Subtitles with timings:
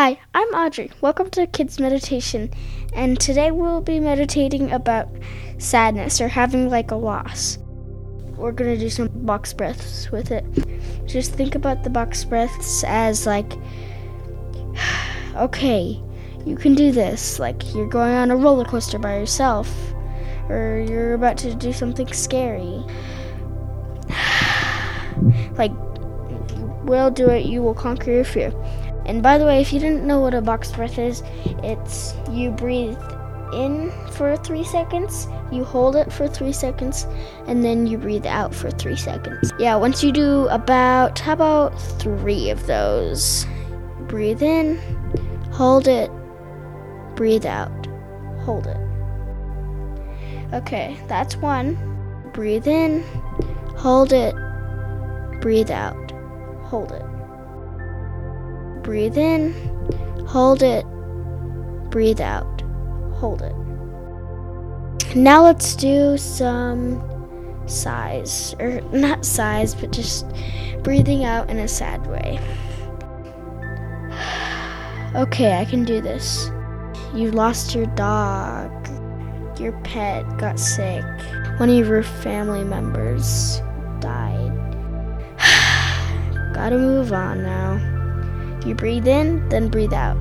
[0.00, 0.92] Hi, I'm Audrey.
[1.00, 2.52] Welcome to Kids Meditation.
[2.94, 5.08] And today we'll be meditating about
[5.58, 7.58] sadness or having like a loss.
[8.36, 10.44] We're going to do some box breaths with it.
[11.04, 13.54] Just think about the box breaths as like,
[15.34, 16.00] okay,
[16.46, 17.40] you can do this.
[17.40, 19.68] Like you're going on a roller coaster by yourself,
[20.48, 22.84] or you're about to do something scary.
[25.58, 25.72] like,
[26.56, 28.52] you will do it, you will conquer your fear.
[29.08, 31.22] And by the way, if you didn't know what a box breath is,
[31.64, 32.98] it's you breathe
[33.54, 37.06] in for three seconds, you hold it for three seconds,
[37.46, 39.50] and then you breathe out for three seconds.
[39.58, 43.46] Yeah, once you do about, how about three of those?
[44.00, 44.76] Breathe in,
[45.52, 46.10] hold it,
[47.14, 47.86] breathe out,
[48.40, 48.76] hold it.
[50.52, 51.76] Okay, that's one.
[52.34, 53.02] Breathe in,
[53.76, 54.34] hold it,
[55.40, 56.12] breathe out,
[56.64, 57.17] hold it.
[58.88, 59.52] Breathe in,
[60.26, 60.82] hold it,
[61.90, 62.62] breathe out,
[63.16, 63.54] hold it.
[65.14, 66.98] Now let's do some
[67.66, 70.24] sighs, or not sighs, but just
[70.82, 72.40] breathing out in a sad way.
[75.14, 76.50] Okay, I can do this.
[77.14, 78.70] You lost your dog,
[79.60, 81.04] your pet got sick,
[81.58, 83.60] one of your family members
[84.00, 84.48] died.
[86.54, 87.97] Gotta move on now.
[88.66, 90.16] You breathe in, then breathe out.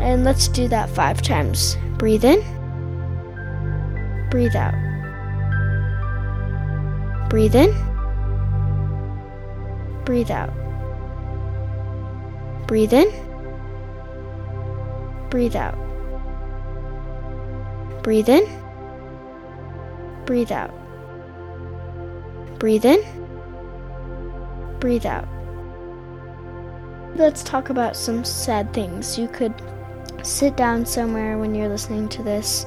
[0.00, 1.76] And let's do that five times.
[1.98, 2.40] Breathe in,
[4.30, 4.74] breathe out.
[7.30, 7.72] Breathe in,
[10.04, 10.52] breathe out.
[12.66, 13.10] Breathe in,
[15.30, 15.78] breathe out.
[18.02, 18.44] Breathe in,
[20.26, 20.70] breathe out.
[22.58, 23.02] Breathe in,
[24.80, 25.33] breathe out.
[27.16, 29.16] Let's talk about some sad things.
[29.16, 29.54] You could
[30.24, 32.66] sit down somewhere when you're listening to this,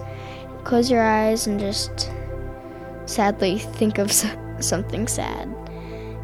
[0.64, 2.10] close your eyes, and just
[3.06, 4.10] sadly think of
[4.62, 5.54] something sad.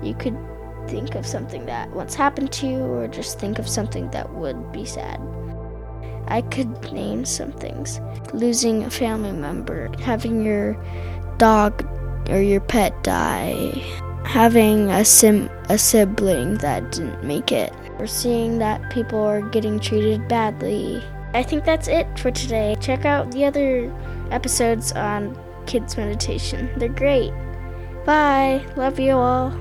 [0.02, 0.38] You could
[0.88, 4.72] think of something that once happened to you, or just think of something that would
[4.72, 5.20] be sad.
[6.28, 8.00] I could name some things
[8.34, 10.82] losing a family member, having your
[11.38, 11.86] dog
[12.30, 13.84] or your pet die,
[14.24, 19.80] having a sim a sibling that didn't make it or seeing that people are getting
[19.80, 21.04] treated badly.
[21.34, 22.76] I think that's it for today.
[22.80, 23.92] Check out the other
[24.32, 26.70] episodes on kids meditation.
[26.78, 27.32] They're great.
[28.06, 28.66] Bye.
[28.76, 29.52] Love you all.